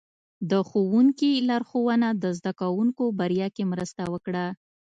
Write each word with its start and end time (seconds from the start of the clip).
د 0.49 0.51
ښوونکي 0.69 1.31
لارښوونه 1.49 2.07
د 2.23 2.25
زده 2.37 2.51
کوونکو 2.61 3.03
بریا 3.19 3.47
کې 3.55 3.63
مرسته 3.71 4.03
وکړه. 4.13 4.45